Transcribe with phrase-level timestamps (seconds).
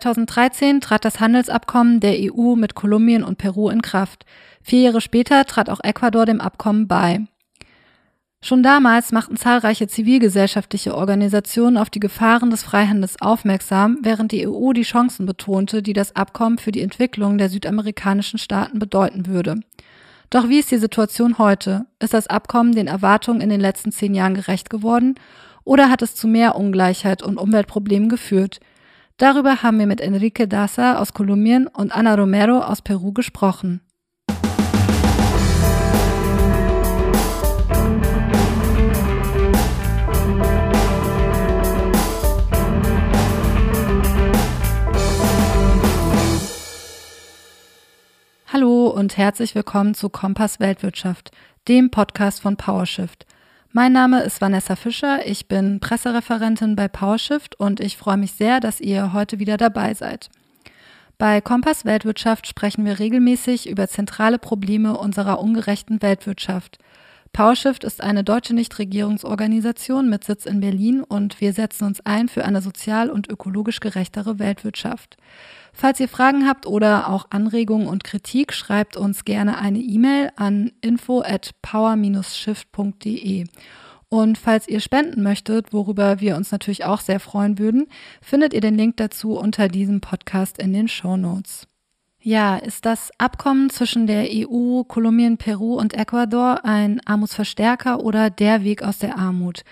[0.00, 4.24] 2013 trat das Handelsabkommen der EU mit Kolumbien und Peru in Kraft.
[4.62, 7.26] Vier Jahre später trat auch Ecuador dem Abkommen bei.
[8.40, 14.72] Schon damals machten zahlreiche zivilgesellschaftliche Organisationen auf die Gefahren des Freihandels aufmerksam, während die EU
[14.72, 19.60] die Chancen betonte, die das Abkommen für die Entwicklung der südamerikanischen Staaten bedeuten würde.
[20.30, 21.84] Doch wie ist die Situation heute?
[22.00, 25.16] Ist das Abkommen den Erwartungen in den letzten zehn Jahren gerecht geworden?
[25.64, 28.58] Oder hat es zu mehr Ungleichheit und Umweltproblemen geführt?
[29.22, 33.80] Darüber haben wir mit Enrique Daza aus Kolumbien und Ana Romero aus Peru gesprochen.
[48.52, 51.30] Hallo und herzlich willkommen zu Kompass Weltwirtschaft,
[51.68, 53.24] dem Podcast von PowerShift.
[53.74, 58.60] Mein Name ist Vanessa Fischer, ich bin Pressereferentin bei PowerShift und ich freue mich sehr,
[58.60, 60.28] dass ihr heute wieder dabei seid.
[61.16, 66.80] Bei Kompass Weltwirtschaft sprechen wir regelmäßig über zentrale Probleme unserer ungerechten Weltwirtschaft.
[67.32, 72.44] PowerShift ist eine deutsche Nichtregierungsorganisation mit Sitz in Berlin und wir setzen uns ein für
[72.44, 75.16] eine sozial und ökologisch gerechtere Weltwirtschaft.
[75.72, 80.72] Falls ihr Fragen habt oder auch Anregungen und Kritik, schreibt uns gerne eine E-Mail an
[80.82, 83.46] info at power-shift.de.
[84.10, 87.86] Und falls ihr spenden möchtet, worüber wir uns natürlich auch sehr freuen würden,
[88.20, 91.66] findet ihr den Link dazu unter diesem Podcast in den Show Notes.
[92.24, 98.62] Ja, ist das Abkommen zwischen der EU, Kolumbien, Peru und Ecuador ein Armutsverstärker oder der
[98.62, 99.64] Weg aus der Armut?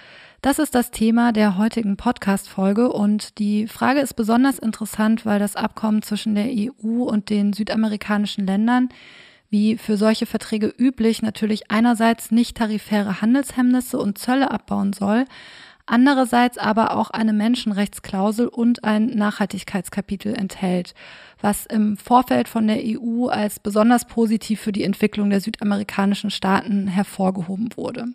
[0.43, 5.55] Das ist das Thema der heutigen Podcast-Folge und die Frage ist besonders interessant, weil das
[5.55, 8.89] Abkommen zwischen der EU und den südamerikanischen Ländern
[9.49, 15.25] wie für solche Verträge üblich natürlich einerseits nicht tarifäre Handelshemmnisse und Zölle abbauen soll,
[15.91, 20.95] andererseits aber auch eine Menschenrechtsklausel und ein Nachhaltigkeitskapitel enthält,
[21.41, 26.87] was im Vorfeld von der EU als besonders positiv für die Entwicklung der südamerikanischen Staaten
[26.87, 28.07] hervorgehoben wurde.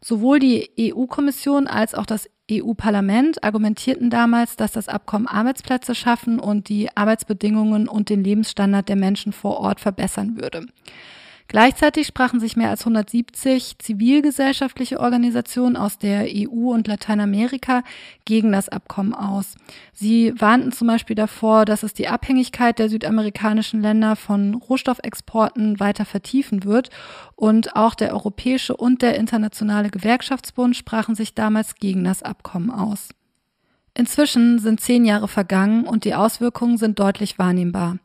[0.00, 6.68] Sowohl die EU-Kommission als auch das EU-Parlament argumentierten damals, dass das Abkommen Arbeitsplätze schaffen und
[6.68, 10.66] die Arbeitsbedingungen und den Lebensstandard der Menschen vor Ort verbessern würde.
[11.48, 17.84] Gleichzeitig sprachen sich mehr als 170 zivilgesellschaftliche Organisationen aus der EU und Lateinamerika
[18.24, 19.54] gegen das Abkommen aus.
[19.92, 26.04] Sie warnten zum Beispiel davor, dass es die Abhängigkeit der südamerikanischen Länder von Rohstoffexporten weiter
[26.04, 26.90] vertiefen wird.
[27.36, 33.10] Und auch der Europäische und der Internationale Gewerkschaftsbund sprachen sich damals gegen das Abkommen aus.
[33.94, 37.98] Inzwischen sind zehn Jahre vergangen und die Auswirkungen sind deutlich wahrnehmbar.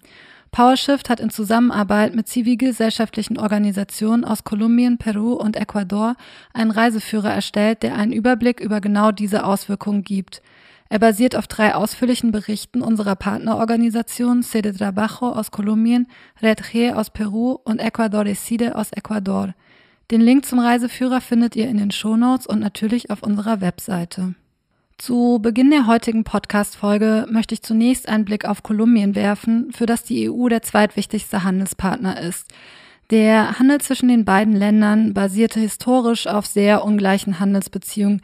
[0.52, 6.16] PowerShift hat in Zusammenarbeit mit zivilgesellschaftlichen Organisationen aus Kolumbien, Peru und Ecuador
[6.54, 10.42] einen Reiseführer erstellt, der einen Überblick über genau diese Auswirkungen gibt.
[10.90, 16.08] Er basiert auf drei ausführlichen Berichten unserer Partnerorganisationen Sede Trabajo aus Kolumbien,
[16.42, 19.54] Red G aus Peru und Ecuador Decide aus Ecuador.
[20.12, 24.36] Den Link zum Reiseführer findet ihr in den Shownotes und natürlich auf unserer Webseite.
[25.02, 30.04] Zu Beginn der heutigen Podcast-Folge möchte ich zunächst einen Blick auf Kolumbien werfen, für das
[30.04, 32.48] die EU der zweitwichtigste Handelspartner ist.
[33.10, 38.22] Der Handel zwischen den beiden Ländern basierte historisch auf sehr ungleichen Handelsbeziehungen,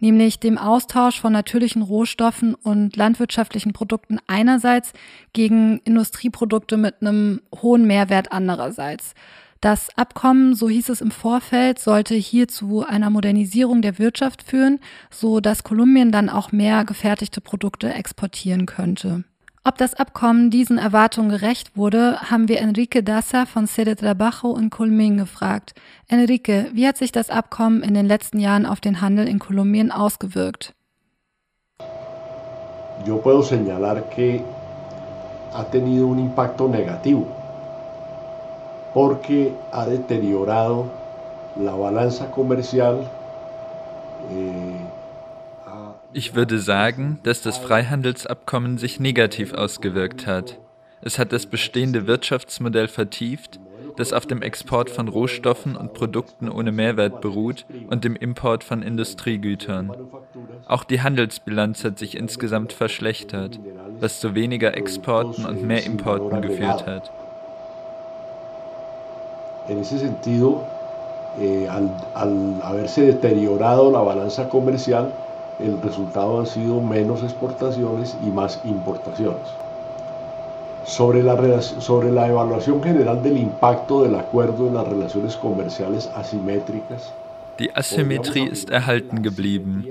[0.00, 4.92] nämlich dem Austausch von natürlichen Rohstoffen und landwirtschaftlichen Produkten einerseits
[5.32, 9.14] gegen Industrieprodukte mit einem hohen Mehrwert andererseits.
[9.60, 14.78] Das Abkommen, so hieß es im Vorfeld, sollte hier zu einer Modernisierung der Wirtschaft führen,
[15.10, 19.24] so dass Kolumbien dann auch mehr gefertigte Produkte exportieren könnte.
[19.64, 24.70] Ob das Abkommen diesen Erwartungen gerecht wurde, haben wir Enrique Daza von Sede Trabajo in
[24.70, 25.74] Kolumbien gefragt.
[26.06, 29.90] Enrique, wie hat sich das Abkommen in den letzten Jahren auf den Handel in Kolumbien
[29.90, 30.72] ausgewirkt?
[33.04, 34.40] Yo puedo señalar que
[35.52, 37.37] ha tenido un impacto negativo
[38.98, 40.90] porque ha deteriorado
[41.54, 43.08] la balanza comercial.
[44.28, 44.80] Eh,
[46.12, 50.58] ich würde sagen, dass das Freihandelsabkommen sich negativ ausgewirkt hat.
[51.00, 53.60] Es hat das bestehende Wirtschaftsmodell vertieft,
[53.96, 58.82] das auf dem Export von Rohstoffen und Produkten ohne Mehrwert beruht und dem Import von
[58.82, 59.92] Industriegütern.
[60.66, 63.60] Auch die Handelsbilanz hat sich insgesamt verschlechtert,
[64.00, 67.12] was zu weniger Exporten und mehr Importen geführt hat.
[69.68, 70.62] En ese sentido,
[71.38, 75.12] eh, al, al, haberse deteriorado la balanza comercial,
[75.58, 79.46] el resultado han sido menos exportaciones y más importaciones.
[80.84, 87.12] Sobre la, sobre la evaluación general del impacto del acuerdo en las relaciones comerciales asimétricas,
[87.58, 89.84] Die Asymmetrie ist erhalten geblieben.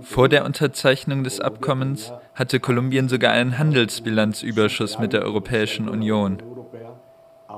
[0.00, 6.38] Vor der Unterzeichnung des Abkommens hatte Kolumbien sogar einen Handelsbilanzüberschuss mit der Europäischen Union.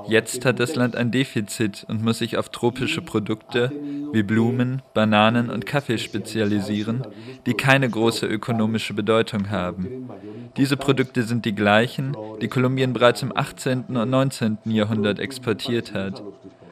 [0.07, 3.71] Jetzt hat das Land ein Defizit und muss sich auf tropische Produkte
[4.11, 7.03] wie Blumen, Bananen und Kaffee spezialisieren,
[7.45, 10.09] die keine große ökonomische Bedeutung haben.
[10.57, 13.85] Diese Produkte sind die gleichen, die Kolumbien bereits im 18.
[13.95, 14.57] und 19.
[14.65, 16.21] Jahrhundert exportiert hat.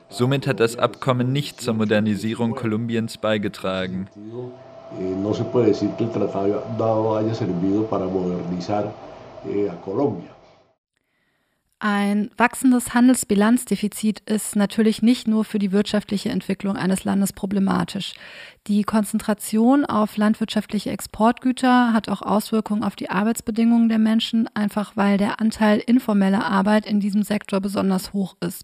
[0.10, 4.08] Somit hat das Abkommen nicht zur Modernisierung Kolumbiens beigetragen.
[5.00, 8.92] No se puede decir que el tratado haya servido para modernizar
[9.46, 10.31] eh, a Colombia.
[11.84, 18.14] Ein wachsendes Handelsbilanzdefizit ist natürlich nicht nur für die wirtschaftliche Entwicklung eines Landes problematisch.
[18.68, 25.18] Die Konzentration auf landwirtschaftliche Exportgüter hat auch Auswirkungen auf die Arbeitsbedingungen der Menschen, einfach weil
[25.18, 28.64] der Anteil informeller Arbeit in diesem Sektor besonders hoch ist.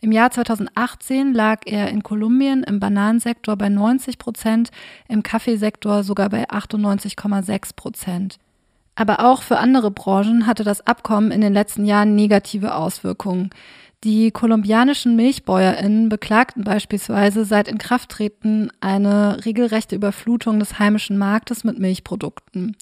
[0.00, 4.70] Im Jahr 2018 lag er in Kolumbien im Bananensektor bei 90 Prozent,
[5.06, 8.38] im Kaffeesektor sogar bei 98,6 Prozent.
[8.98, 13.50] Aber auch für andere Branchen hatte das Abkommen in den letzten Jahren negative Auswirkungen.
[14.02, 22.76] Die kolumbianischen Milchbäuerinnen beklagten beispielsweise seit Inkrafttreten eine regelrechte Überflutung des heimischen Marktes mit Milchprodukten.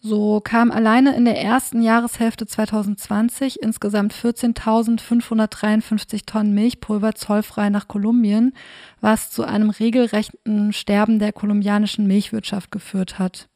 [0.00, 8.54] So kam alleine in der ersten Jahreshälfte 2020 insgesamt 14.553 Tonnen Milchpulver zollfrei nach Kolumbien,
[9.00, 13.46] was zu einem regelrechten Sterben der kolumbianischen Milchwirtschaft geführt hat.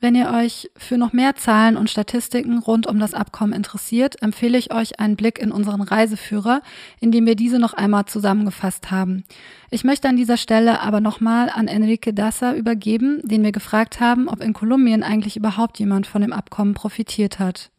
[0.00, 4.56] Wenn ihr euch für noch mehr Zahlen und Statistiken rund um das Abkommen interessiert, empfehle
[4.56, 6.62] ich euch einen Blick in unseren Reiseführer,
[7.00, 9.24] in dem wir diese noch einmal zusammengefasst haben.
[9.70, 14.28] Ich möchte an dieser Stelle aber nochmal an Enrique Dassa übergeben, den wir gefragt haben,
[14.28, 17.72] ob in Kolumbien eigentlich überhaupt jemand von dem Abkommen profitiert hat.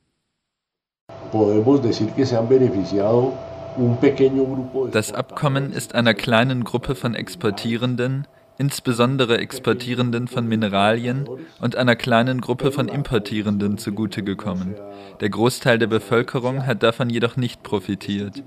[4.92, 8.28] Das Abkommen ist einer kleinen Gruppe von Exportierenden,
[8.60, 11.28] insbesondere Exportierenden von Mineralien
[11.62, 14.76] und einer kleinen Gruppe von Importierenden zugute gekommen.
[15.22, 18.44] Der Großteil der Bevölkerung hat davon jedoch nicht profitiert.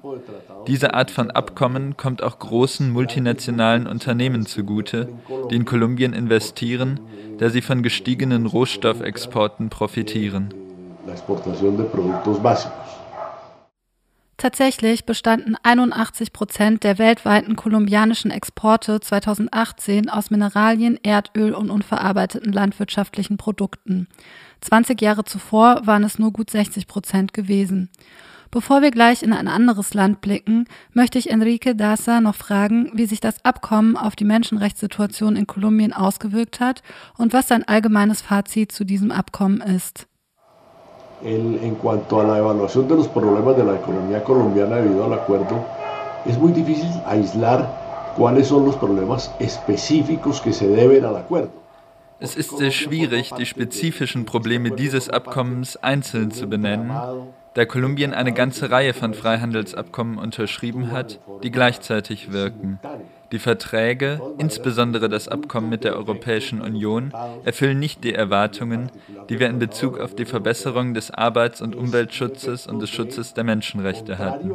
[0.67, 5.09] Diese Art von Abkommen kommt auch großen multinationalen Unternehmen zugute,
[5.51, 7.01] die in Kolumbien investieren,
[7.39, 10.55] da sie von gestiegenen Rohstoffexporten profitieren.
[11.07, 12.82] La exportación de productos básicos.
[14.43, 23.37] Tatsächlich bestanden 81 Prozent der weltweiten kolumbianischen Exporte 2018 aus Mineralien, Erdöl und unverarbeiteten landwirtschaftlichen
[23.37, 24.09] Produkten.
[24.61, 27.89] 20 Jahre zuvor waren es nur gut 60 Prozent gewesen.
[28.51, 33.07] Bevor wir gleich in ein anderes Land blicken, möchte ich Enrique Daza noch fragen, wie
[33.07, 36.83] sich das Abkommen auf die Menschenrechtssituation in Kolumbien ausgewirkt hat
[37.17, 40.09] und was sein allgemeines Fazit zu diesem Abkommen ist.
[41.25, 45.73] En cuanto a la evaluación de los problemas de la economía colombiana debido al acuerdo,
[46.25, 47.81] es muy difícil aislar
[48.13, 51.62] cuáles son los problemas específicos que se deben al acuerdo.
[52.23, 56.93] Es ist sehr schwierig, die spezifischen Probleme dieses Abkommens einzeln zu benennen,
[57.55, 62.79] da Kolumbien eine ganze Reihe von Freihandelsabkommen unterschrieben hat, die gleichzeitig wirken.
[63.33, 67.13] Die Verträge, insbesondere das Abkommen mit der Europäischen Union,
[67.45, 68.91] erfüllen nicht die Erwartungen,
[69.29, 73.45] die wir in Bezug auf die Verbesserung des Arbeits- und Umweltschutzes und des Schutzes der
[73.45, 74.51] Menschenrechte hatten.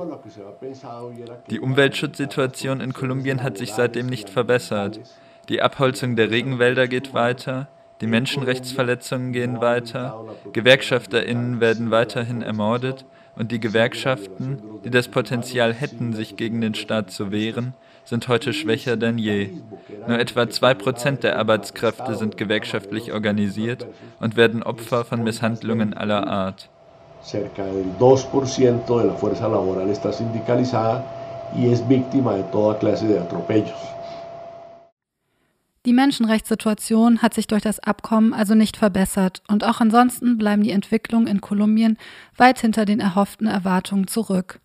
[1.50, 5.00] Die Umweltschutzsituation in Kolumbien hat sich seitdem nicht verbessert.
[5.50, 7.68] Die Abholzung der Regenwälder geht weiter,
[8.02, 13.06] die Menschenrechtsverletzungen gehen weiter, Gewerkschafterinnen werden weiterhin ermordet
[13.38, 18.52] und die Gewerkschaften, die das Potenzial hätten, sich gegen den Staat zu wehren, sind heute
[18.52, 19.52] schwächer denn je.
[20.06, 23.88] Nur etwa 2% der Arbeitskräfte sind gewerkschaftlich organisiert
[24.20, 26.70] und werden Opfer von Misshandlungen aller Art.
[27.24, 31.04] Cerca del 2% de la fuerza laboral está sindicalizada
[31.56, 33.97] y es víctima de toda clase de atropellos.
[35.88, 40.72] Die Menschenrechtssituation hat sich durch das Abkommen also nicht verbessert und auch ansonsten bleiben die
[40.72, 41.98] Entwicklungen in Kolumbien
[42.36, 44.60] weit hinter den erhofften Erwartungen zurück.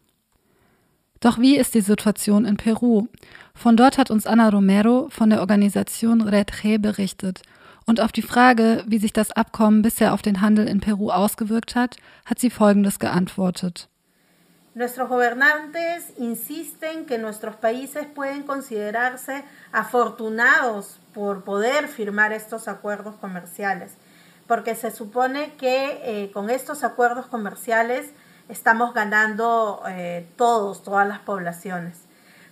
[1.21, 3.07] Doch wie ist die Situation in Peru?
[3.55, 7.43] Von dort hat uns Ana Romero von der Organisation Red G berichtet.
[7.87, 11.77] Und auf die Frage, wie sich das Abkommen bisher auf den Handel in Peru ausgewirkt
[11.77, 13.89] hat, hat sie Folgendes geantwortet.
[14.75, 23.93] Nuestros gobernantes insisten que nuestros países pueden considerarse afortunados por poder firmar estos acuerdos comerciales,
[24.47, 28.13] porque se supone que eh, con estos acuerdos comerciales
[28.49, 31.99] estamos ganando eh, todos, todas las poblaciones.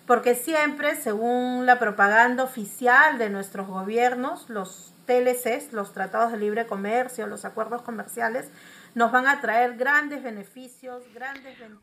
[0.07, 6.67] Porque siempre, según la propaganda oficial de nuestros gobiernos, los TLCs, los tratados de libre
[6.67, 8.49] comercio, los acuerdos comerciales,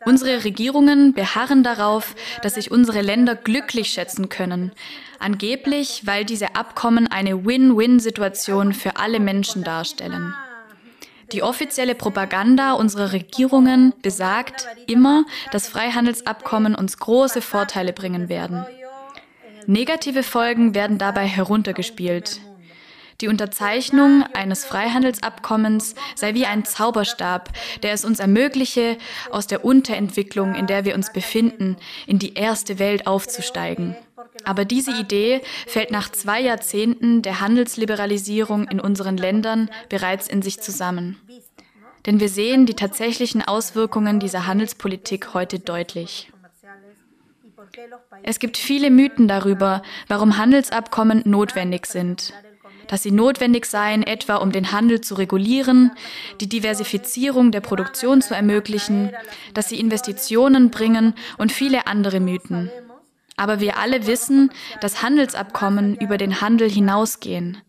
[0.05, 4.71] Unsere Regierungen beharren darauf, dass sich unsere Länder glücklich schätzen können,
[5.19, 10.33] angeblich weil diese Abkommen eine Win-Win-Situation für alle Menschen darstellen.
[11.33, 18.65] Die offizielle Propaganda unserer Regierungen besagt immer, dass Freihandelsabkommen uns große Vorteile bringen werden.
[19.65, 22.39] Negative Folgen werden dabei heruntergespielt.
[23.19, 27.49] Die Unterzeichnung eines Freihandelsabkommens sei wie ein Zauberstab,
[27.81, 28.97] der es uns ermögliche,
[29.31, 33.95] aus der Unterentwicklung, in der wir uns befinden, in die erste Welt aufzusteigen.
[34.43, 40.59] Aber diese Idee fällt nach zwei Jahrzehnten der Handelsliberalisierung in unseren Ländern bereits in sich
[40.59, 41.17] zusammen.
[42.05, 46.31] Denn wir sehen die tatsächlichen Auswirkungen dieser Handelspolitik heute deutlich.
[48.21, 52.31] Es gibt viele Mythen darüber, warum Handelsabkommen notwendig sind
[52.87, 55.91] dass sie notwendig seien, etwa um den Handel zu regulieren,
[56.41, 59.11] die Diversifizierung der Produktion zu ermöglichen,
[59.53, 62.71] dass sie Investitionen bringen und viele andere Mythen.
[63.39, 64.51] Aber wir alle wissen,
[64.81, 67.61] dass Handelsabkommen über den Handel hinausgehen,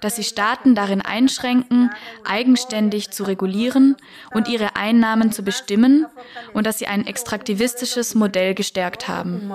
[0.00, 1.90] dass sie Staaten darin einschränken,
[2.24, 3.96] eigenständig zu regulieren
[4.34, 6.06] und ihre Einnahmen zu bestimmen
[6.52, 9.50] und dass sie ein extraktivistisches Modell gestärkt haben.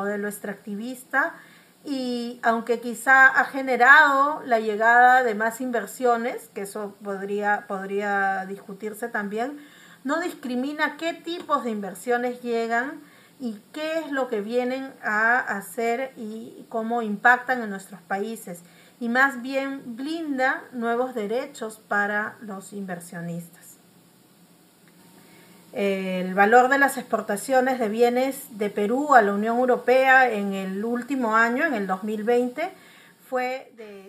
[1.85, 9.07] Y aunque quizá ha generado la llegada de más inversiones, que eso podría, podría discutirse
[9.07, 9.59] también,
[10.03, 13.01] no discrimina qué tipos de inversiones llegan
[13.39, 18.63] y qué es lo que vienen a hacer y cómo impactan en nuestros países,
[18.99, 23.58] y más bien blinda nuevos derechos para los inversionistas.
[25.73, 30.83] El valor de las exportaciones de bienes de Perú a la Unión Europea en el
[30.83, 32.63] último año, en el 2020,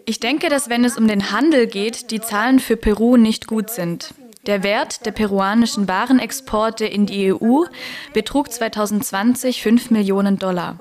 [0.06, 3.70] Ich denke, dass wenn es um den Handel geht, die Zahlen für Peru nicht gut
[3.70, 4.14] sind.
[4.46, 7.64] Der Wert der peruanischen Warenexporte in die EU
[8.14, 10.78] betrug 2020 5 Millionen Dollar.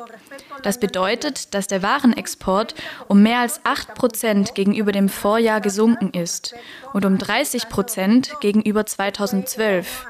[0.63, 2.75] Das bedeutet, dass der Warenexport
[3.09, 6.55] um mehr als 8 Prozent gegenüber dem Vorjahr gesunken ist
[6.93, 10.05] und um 30 Prozent gegenüber 2012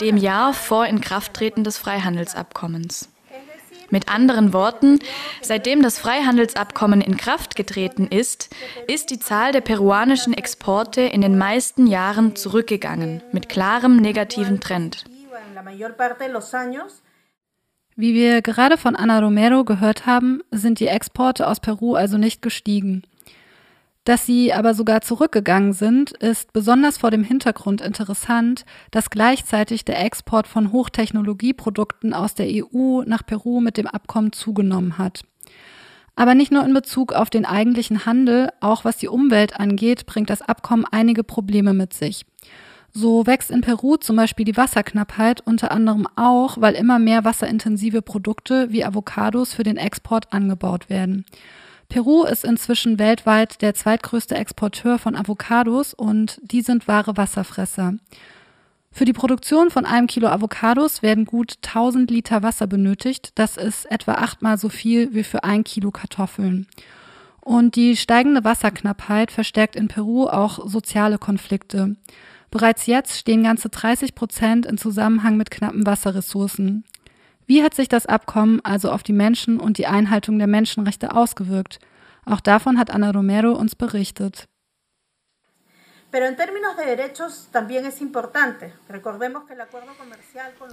[0.00, 3.08] dem Jahr vor Inkrafttreten des Freihandelsabkommens.
[3.90, 5.00] Mit anderen Worten,
[5.42, 8.48] seitdem das Freihandelsabkommen in Kraft getreten ist,
[8.88, 15.04] ist die Zahl der peruanischen Exporte in den meisten Jahren zurückgegangen, mit klarem negativen Trend.
[17.94, 22.40] Wie wir gerade von Ana Romero gehört haben, sind die Exporte aus Peru also nicht
[22.40, 23.02] gestiegen.
[24.04, 30.04] Dass sie aber sogar zurückgegangen sind, ist besonders vor dem Hintergrund interessant, dass gleichzeitig der
[30.04, 35.22] Export von Hochtechnologieprodukten aus der EU nach Peru mit dem Abkommen zugenommen hat.
[36.16, 40.30] Aber nicht nur in Bezug auf den eigentlichen Handel, auch was die Umwelt angeht, bringt
[40.30, 42.26] das Abkommen einige Probleme mit sich.
[42.94, 48.02] So wächst in Peru zum Beispiel die Wasserknappheit unter anderem auch, weil immer mehr wasserintensive
[48.02, 51.24] Produkte wie Avocados für den Export angebaut werden.
[51.92, 57.96] Peru ist inzwischen weltweit der zweitgrößte Exporteur von Avocados und die sind wahre Wasserfresser.
[58.90, 63.32] Für die Produktion von einem Kilo Avocados werden gut 1000 Liter Wasser benötigt.
[63.34, 66.66] Das ist etwa achtmal so viel wie für ein Kilo Kartoffeln.
[67.42, 71.96] Und die steigende Wasserknappheit verstärkt in Peru auch soziale Konflikte.
[72.50, 76.84] Bereits jetzt stehen ganze 30 Prozent in Zusammenhang mit knappen Wasserressourcen.
[77.46, 81.78] Wie hat sich das Abkommen also auf die Menschen und die Einhaltung der Menschenrechte ausgewirkt?
[82.24, 84.48] Auch davon hat Ana Romero uns berichtet.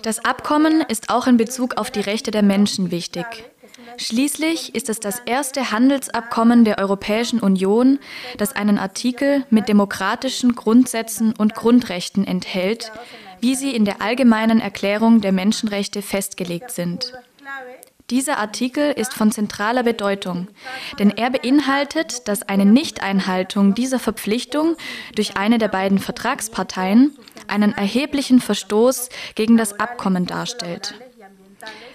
[0.01, 3.25] Das Abkommen ist auch in Bezug auf die Rechte der Menschen wichtig.
[3.97, 7.99] Schließlich ist es das erste Handelsabkommen der Europäischen Union,
[8.37, 12.91] das einen Artikel mit demokratischen Grundsätzen und Grundrechten enthält,
[13.41, 17.13] wie sie in der allgemeinen Erklärung der Menschenrechte festgelegt sind.
[18.09, 20.47] Dieser Artikel ist von zentraler Bedeutung,
[20.97, 24.75] denn er beinhaltet, dass eine Nichteinhaltung dieser Verpflichtung
[25.13, 27.15] durch eine der beiden Vertragsparteien
[27.47, 30.95] einen erheblichen Verstoß gegen das Abkommen darstellt.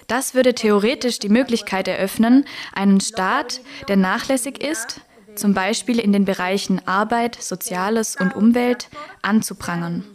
[0.07, 3.59] Das würde theoretisch die Möglichkeit eröffnen, einen Staat,
[3.89, 5.01] der nachlässig ist,
[5.35, 8.87] zum Beispiel in den Bereichen Arbeit, Soziales und Umwelt,
[9.21, 10.14] anzuprangern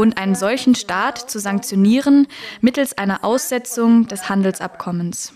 [0.00, 2.26] und einen solchen Staat zu sanktionieren
[2.62, 5.34] mittels einer Aussetzung des Handelsabkommens.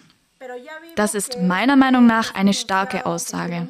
[0.97, 3.69] Das ist meiner Meinung nach eine starke Aussage.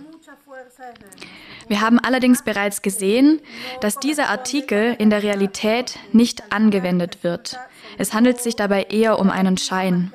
[1.66, 3.40] Wir haben allerdings bereits gesehen,
[3.80, 7.58] dass dieser Artikel in der Realität nicht angewendet wird.
[7.98, 10.12] Es handelt sich dabei eher um einen Schein.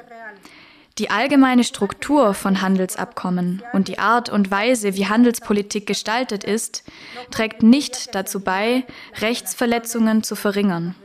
[0.99, 6.83] Die allgemeine Struktur von Handelsabkommen und die Art und Weise, wie Handelspolitik gestaltet ist,
[7.31, 8.83] trägt nicht dazu bei,
[9.21, 10.95] Rechtsverletzungen zu verringern.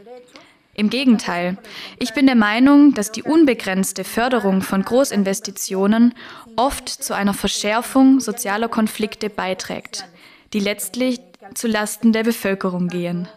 [0.74, 1.58] Im Gegenteil,
[2.00, 6.14] ich bin der Meinung, dass die unbegrenzte Förderung von Großinvestitionen
[6.56, 10.06] oft zu einer Verschärfung sozialer Konflikte beiträgt,
[10.52, 11.20] die letztlich
[11.54, 13.28] zu Lasten der Bevölkerung gehen.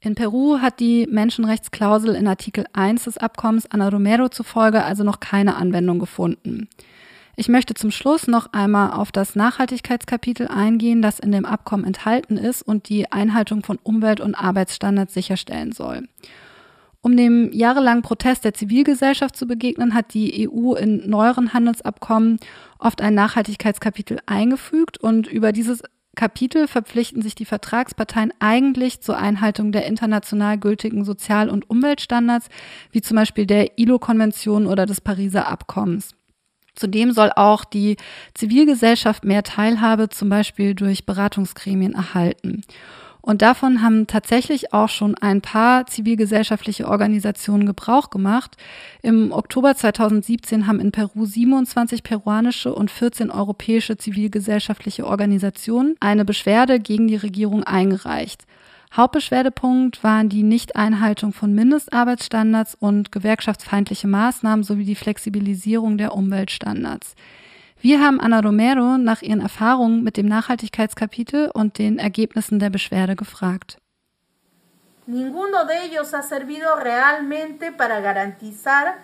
[0.00, 5.18] In Peru hat die Menschenrechtsklausel in Artikel 1 des Abkommens Ana Romero zufolge also noch
[5.18, 6.68] keine Anwendung gefunden.
[7.34, 12.36] Ich möchte zum Schluss noch einmal auf das Nachhaltigkeitskapitel eingehen, das in dem Abkommen enthalten
[12.36, 16.08] ist und die Einhaltung von Umwelt- und Arbeitsstandards sicherstellen soll.
[17.00, 22.38] Um dem jahrelangen Protest der Zivilgesellschaft zu begegnen, hat die EU in neueren Handelsabkommen
[22.78, 25.82] oft ein Nachhaltigkeitskapitel eingefügt und über dieses
[26.18, 32.48] Kapitel verpflichten sich die Vertragsparteien eigentlich zur Einhaltung der international gültigen Sozial- und Umweltstandards,
[32.90, 36.16] wie zum Beispiel der ILO-Konvention oder des Pariser Abkommens.
[36.74, 37.96] Zudem soll auch die
[38.34, 42.62] Zivilgesellschaft mehr Teilhabe, zum Beispiel durch Beratungsgremien, erhalten.
[43.28, 48.56] Und davon haben tatsächlich auch schon ein paar zivilgesellschaftliche Organisationen Gebrauch gemacht.
[49.02, 56.80] Im Oktober 2017 haben in Peru 27 peruanische und 14 europäische zivilgesellschaftliche Organisationen eine Beschwerde
[56.80, 58.46] gegen die Regierung eingereicht.
[58.96, 67.14] Hauptbeschwerdepunkt waren die Nichteinhaltung von Mindestarbeitsstandards und gewerkschaftsfeindliche Maßnahmen sowie die Flexibilisierung der Umweltstandards.
[67.80, 73.14] Wir haben Anna Romero nach ihren Erfahrungen mit dem Nachhaltigkeitskapitel und den Ergebnissen der Beschwerde
[73.14, 73.78] gefragt.
[75.06, 78.96] Ninguno de ellos ha servido realmente para garantizar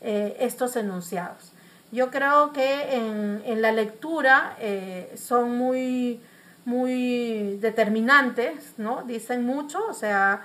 [0.00, 1.52] eh, estos enunciados.
[1.92, 6.20] Yo creo que en, en la lectura eh, son muy,
[6.64, 9.02] muy determinantes, ¿no?
[9.02, 10.40] Dicen mucho, o sea,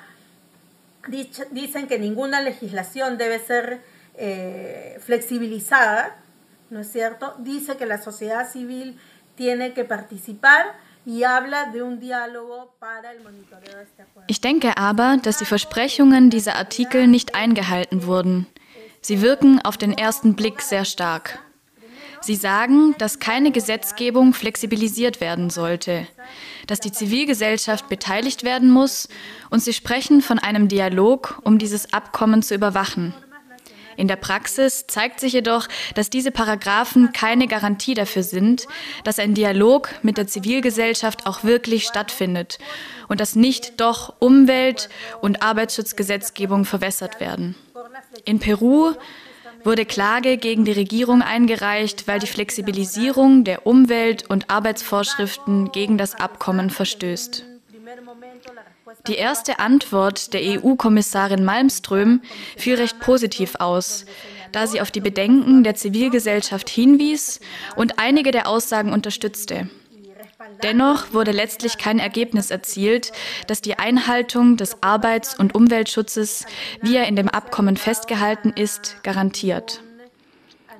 [1.51, 3.81] dicen que ninguna legislación debe ser
[4.15, 6.15] eh, flexibilizada,
[6.69, 7.33] ¿no es cierto?
[7.39, 8.97] Dice que la sociedad civil
[9.35, 10.65] tiene que participar.
[14.27, 18.47] Ich denke aber, dass die Versprechungen dieser Artikel nicht eingehalten wurden.
[19.01, 21.39] Sie wirken auf den ersten Blick sehr stark.
[22.21, 26.07] Sie sagen, dass keine Gesetzgebung flexibilisiert werden sollte,
[26.65, 29.07] dass die Zivilgesellschaft beteiligt werden muss
[29.51, 33.13] und sie sprechen von einem Dialog, um dieses Abkommen zu überwachen.
[33.97, 38.67] In der Praxis zeigt sich jedoch, dass diese Paragraphen keine Garantie dafür sind,
[39.03, 42.57] dass ein Dialog mit der Zivilgesellschaft auch wirklich stattfindet
[43.07, 44.89] und dass nicht doch Umwelt-
[45.21, 47.55] und Arbeitsschutzgesetzgebung verwässert werden.
[48.25, 48.93] In Peru
[49.63, 56.15] wurde Klage gegen die Regierung eingereicht, weil die Flexibilisierung der Umwelt- und Arbeitsvorschriften gegen das
[56.15, 57.43] Abkommen verstößt.
[59.07, 62.21] Die erste Antwort der EU-Kommissarin Malmström
[62.57, 64.05] fiel recht positiv aus,
[64.51, 67.39] da sie auf die Bedenken der Zivilgesellschaft hinwies
[67.75, 69.69] und einige der Aussagen unterstützte.
[70.63, 73.11] Dennoch wurde letztlich kein Ergebnis erzielt,
[73.47, 76.45] das die Einhaltung des Arbeits- und Umweltschutzes,
[76.81, 79.81] wie er in dem Abkommen festgehalten ist, garantiert.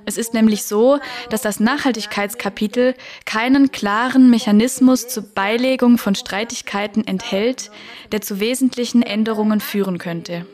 [0.06, 7.72] Es ist nämlich so, dass das Nachhaltigkeitskapitel keinen klaren Mechanismus zur Beilegung von Streitigkeiten enthält,
[8.12, 10.46] der zu wesentlichen Änderungen führen könnte.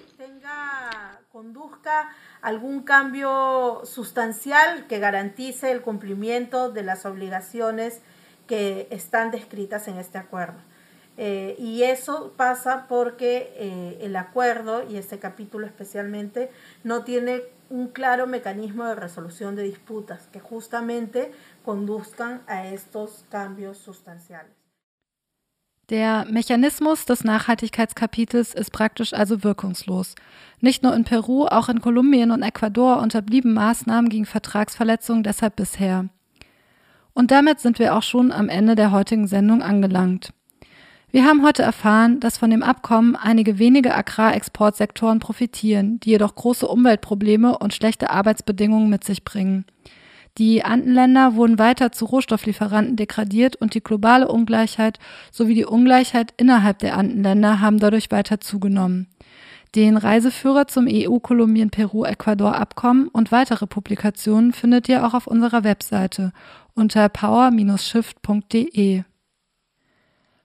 [2.42, 8.02] algún cambio sustancial que garantice el cumplimiento de las obligaciones
[8.48, 10.60] que están descritas en este acuerdo.
[11.18, 16.50] Eh, y eso pasa porque eh, el acuerdo, y este capítulo especialmente,
[16.84, 21.32] no tiene un claro mecanismo de resolución de disputas que justamente
[21.64, 24.52] conduzcan a estos cambios sustanciales.
[25.90, 30.16] Der Mechanismus des Nachhaltigkeitskapitels ist praktisch also wirkungslos.
[30.62, 36.08] Nicht nur in Peru, auch in Kolumbien und Ecuador unterblieben Maßnahmen gegen Vertragsverletzungen deshalb bisher.
[37.14, 40.34] Und damit sind wir auch schon am Ende der heutigen Sendung angelangt.
[41.12, 46.66] Wir haben heute erfahren, dass von dem Abkommen einige wenige Agrarexportsektoren profitieren, die jedoch große
[46.66, 49.66] Umweltprobleme und schlechte Arbeitsbedingungen mit sich bringen.
[50.38, 55.00] Die Andenländer wurden weiter zu Rohstofflieferanten degradiert und die globale Ungleichheit
[55.32, 59.08] sowie die Ungleichheit innerhalb der Andenländer haben dadurch weiter zugenommen.
[59.76, 66.32] Den Reiseführer zum EU-Kolumbien-Peru-Ecuador-Abkommen und weitere Publikationen findet ihr auch auf unserer Webseite
[66.74, 69.04] unter power-shift.de.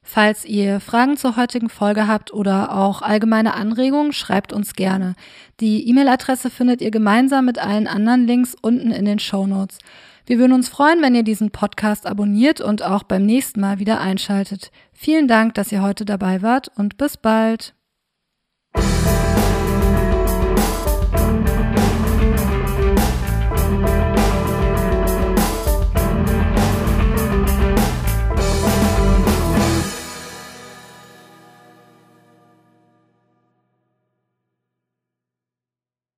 [0.08, 5.14] Falls ihr Fragen zur heutigen Folge habt oder auch allgemeine Anregungen, schreibt uns gerne.
[5.58, 9.78] Die E-Mail-Adresse findet ihr gemeinsam mit allen anderen Links unten in den Show Notes.
[10.24, 14.00] Wir würden uns freuen, wenn ihr diesen Podcast abonniert und auch beim nächsten Mal wieder
[14.00, 14.70] einschaltet.
[14.92, 17.74] Vielen Dank, dass ihr heute dabei wart und bis bald.